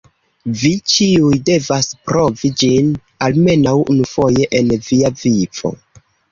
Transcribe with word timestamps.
Vi 0.61 0.69
ĉiuj 0.93 1.33
devas 1.49 1.89
provi 2.07 2.51
ĝin, 2.63 2.89
almenaŭ 3.29 3.77
unufoje 3.95 4.51
en 4.63 4.75
via 4.91 5.15
vivo. 5.25 5.77